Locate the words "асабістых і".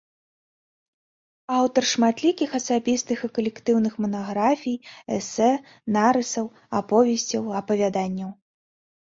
2.61-3.29